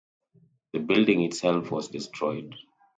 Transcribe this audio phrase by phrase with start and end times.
[0.73, 2.55] The building itself was destroyed.